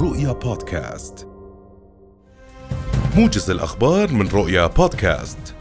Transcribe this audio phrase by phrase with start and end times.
[0.00, 1.28] رؤيا بودكاست.
[3.16, 5.54] موجز الأخبار من رؤيا بودكاست.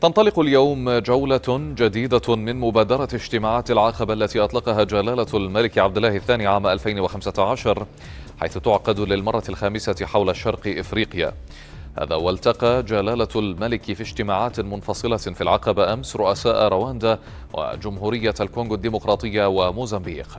[0.00, 6.46] تنطلق اليوم جولة جديدة من مبادرة اجتماعات العقبة التي أطلقها جلالة الملك عبد الله الثاني
[6.46, 7.86] عام 2015
[8.40, 11.32] حيث تعقد للمرة الخامسة حول شرق إفريقيا.
[11.98, 17.18] هذا والتقى جلالة الملك في اجتماعات منفصلة في العقبة أمس رؤساء رواندا
[17.52, 20.38] وجمهورية الكونغو الديمقراطية وموزمبيق.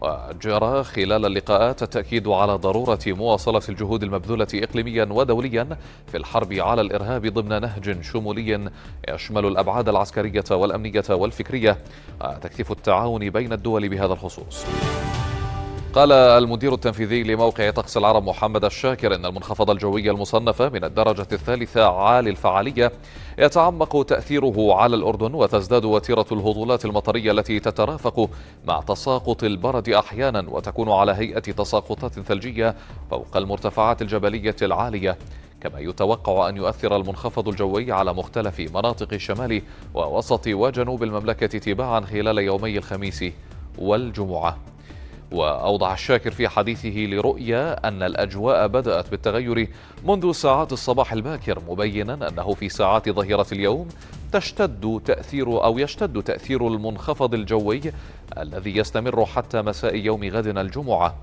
[0.00, 5.76] وجرى خلال اللقاءات التأكيد على ضرورة مواصلة الجهود المبذولة إقليميا ودوليا
[6.06, 8.70] في الحرب على الإرهاب ضمن نهج شمولي
[9.08, 11.78] يشمل الأبعاد العسكرية والأمنية والفكرية
[12.20, 14.66] وتكثيف التعاون بين الدول بهذا الخصوص.
[15.94, 21.84] قال المدير التنفيذي لموقع طقس العرب محمد الشاكر إن المنخفض الجوي المصنف من الدرجة الثالثة
[21.84, 22.92] عالي الفعالية
[23.38, 28.30] يتعمق تأثيره على الأردن وتزداد وتيرة الهطولات المطرية التي تترافق
[28.64, 32.74] مع تساقط البرد أحيانا وتكون على هيئة تساقطات ثلجية
[33.10, 35.18] فوق المرتفعات الجبلية العالية.
[35.60, 39.62] كما يتوقع أن يؤثر المنخفض الجوي على مختلف مناطق شمال
[39.94, 43.24] ووسط وجنوب المملكة تباعا خلال يومي الخميس
[43.78, 44.69] والجمعة.
[45.32, 49.68] وأوضح الشاكر في حديثه لرؤيا أن الأجواء بدأت بالتغير
[50.04, 53.88] منذ ساعات الصباح الباكر مبينا أنه في ساعات ظهيرة اليوم
[54.32, 57.80] تشتد تأثير أو يشتد تأثير المنخفض الجوي
[58.38, 61.14] الذي يستمر حتى مساء يوم غد الجمعة.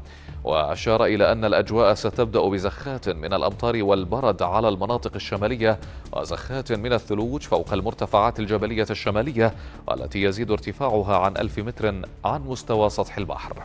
[0.44, 5.80] وأشار إلى أن الأجواء ستبدأ بزخات من الأمطار والبرد على المناطق الشمالية
[6.13, 9.53] وزخات من الثلوج فوق المرتفعات الجبلية الشمالية
[9.88, 13.63] والتي يزيد ارتفاعها عن ألف متر عن مستوى سطح البحر.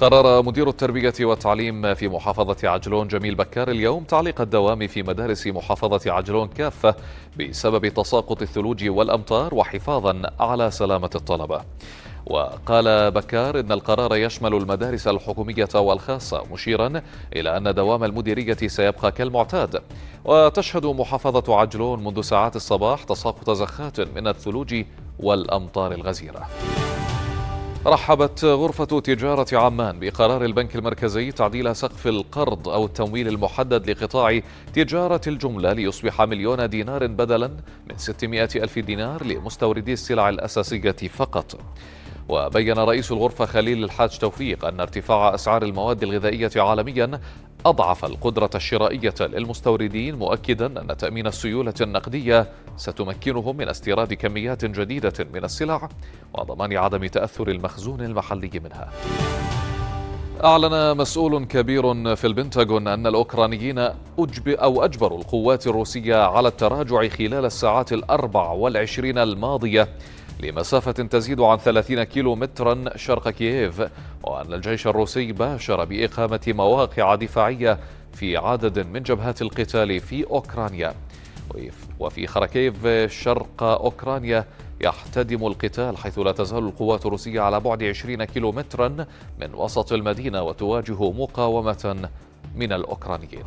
[0.00, 6.12] قرر مدير التربية والتعليم في محافظة عجلون جميل بكار اليوم تعليق الدوام في مدارس محافظة
[6.12, 6.94] عجلون كافة
[7.38, 11.60] بسبب تساقط الثلوج والأمطار وحفاظا على سلامة الطلبة.
[12.26, 17.02] وقال بكار إن القرار يشمل المدارس الحكومية والخاصة مشيرا
[17.36, 19.82] إلى أن دوام المديرية سيبقى كالمعتاد.
[20.24, 24.84] وتشهد محافظة عجلون منذ ساعات الصباح تساقط زخات من الثلوج
[25.18, 26.46] والأمطار الغزيرة.
[27.86, 34.40] رحبت غرفة تجارة عمان بقرار البنك المركزي تعديل سقف القرض أو التمويل المحدد لقطاع
[34.74, 37.46] تجارة الجملة ليصبح مليون دينار بدلا
[37.90, 41.60] من 600 ألف دينار لمستوردي السلع الأساسية فقط.
[42.28, 47.20] وبين رئيس الغرفة خليل الحاج توفيق أن ارتفاع أسعار المواد الغذائية عالميا
[47.66, 55.44] أضعف القدرة الشرائية للمستوردين مؤكدا أن تأمين السيولة النقدية ستمكنهم من استيراد كميات جديدة من
[55.44, 55.88] السلع
[56.34, 58.90] وضمان عدم تأثر المخزون المحلي منها.
[60.44, 63.78] أعلن مسؤول كبير في البنتاغون أن الأوكرانيين
[64.18, 69.88] أجب أو أجبروا القوات الروسية على التراجع خلال الساعات الأربع والعشرين الماضية
[70.42, 73.82] لمسافة تزيد عن 30 كيلو مترا شرق كييف
[74.22, 77.78] وأن الجيش الروسي باشر بإقامة مواقع دفاعية
[78.12, 80.94] في عدد من جبهات القتال في أوكرانيا.
[82.00, 84.44] وفي خركيف شرق أوكرانيا
[84.80, 89.06] يحتدم القتال حيث لا تزال القوات الروسية على بعد 20 كيلو مترا
[89.40, 92.08] من وسط المدينة وتواجه مقاومة
[92.54, 93.44] من الأوكرانيين.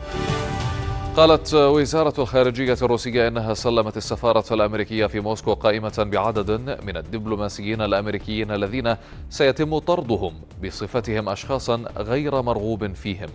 [1.17, 6.51] قالت وزارة الخارجية الروسية إنها سلمت السفارة الأمريكية في موسكو قائمة بعدد
[6.83, 8.95] من الدبلوماسيين الأمريكيين الذين
[9.29, 13.29] سيتم طردهم بصفتهم أشخاصا غير مرغوب فيهم.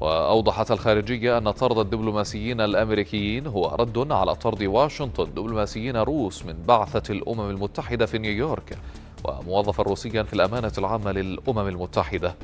[0.00, 7.12] وأوضحت الخارجية أن طرد الدبلوماسيين الأمريكيين هو رد على طرد واشنطن دبلوماسيين روس من بعثة
[7.12, 8.78] الأمم المتحدة في نيويورك
[9.24, 12.34] وموظفا روسيا في الأمانة العامة للأمم المتحدة.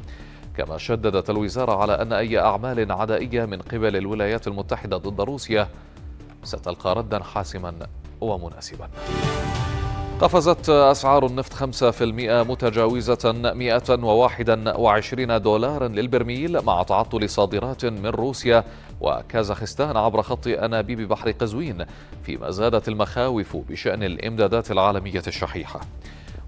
[0.57, 5.69] كما شددت الوزارة على أن أي أعمال عدائية من قبل الولايات المتحدة ضد روسيا
[6.45, 7.75] ستلقى ردا حاسما
[8.21, 8.89] ومناسبا.
[10.21, 11.63] قفزت أسعار النفط 5%
[12.51, 18.65] متجاوزة 121 دولارا للبرميل مع تعطل صادرات من روسيا
[19.01, 21.85] وكازاخستان عبر خط أنابيب بحر قزوين
[22.23, 25.81] فيما زادت المخاوف بشأن الإمدادات العالمية الشحيحة.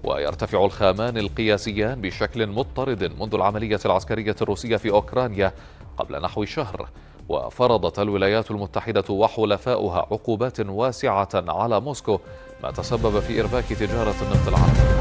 [0.03, 5.53] ويرتفع الخامان القياسيان بشكل مضطرد منذ العملية العسكرية الروسية في أوكرانيا
[5.97, 6.89] قبل نحو شهر.
[7.29, 12.19] وفرضت الولايات المتحدة وحلفاؤها عقوبات واسعة على موسكو
[12.63, 14.99] ما تسبب في إرباك تجارة النفط العالمية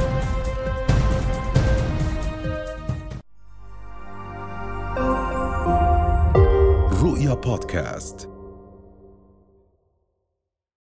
[7.03, 8.38] رؤيا بودكاست.